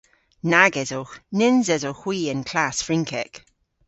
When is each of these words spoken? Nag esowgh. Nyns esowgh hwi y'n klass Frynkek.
Nag 0.51 0.73
esowgh. 0.83 1.15
Nyns 1.37 1.67
esowgh 1.75 2.01
hwi 2.03 2.17
y'n 2.31 2.41
klass 2.49 2.77
Frynkek. 2.85 3.33